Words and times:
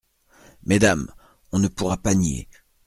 Mesdames… 0.63 1.09
on 1.51 1.59
ne 1.59 1.67
pourra 1.67 1.97
pas 1.97 2.15
nier. 2.15 2.49